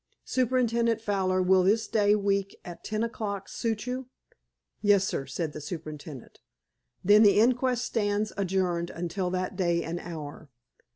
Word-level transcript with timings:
Superintendent 0.25 0.99
Fowler, 0.99 1.43
will 1.43 1.61
this 1.61 1.87
day 1.87 2.15
week 2.15 2.59
at 2.65 2.83
ten 2.83 3.03
o'clock 3.03 3.47
suit 3.47 3.85
you?" 3.85 4.07
"Yes, 4.81 5.03
sir," 5.03 5.27
said 5.27 5.53
the 5.53 5.61
superintendent. 5.61 6.39
"Then 7.03 7.21
the 7.21 7.39
inquest 7.39 7.85
stands 7.85 8.33
adjourned 8.35 8.89
until 8.89 9.29
that 9.29 9.55
day 9.55 9.83
and 9.83 9.99
hour. 9.99 10.49